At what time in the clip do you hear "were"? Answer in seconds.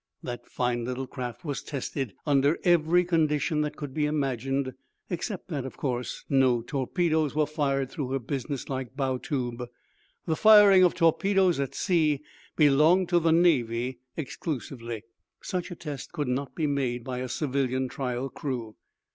7.35-7.45